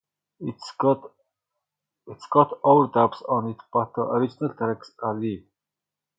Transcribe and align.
It's 0.39 0.73
got 0.79 1.11
overdubs 2.07 3.21
on 3.29 3.49
it, 3.51 3.57
but 3.71 3.93
the 3.93 4.01
original 4.01 4.51
tracks 4.55 4.91
are 5.03 5.13
live. 5.13 5.43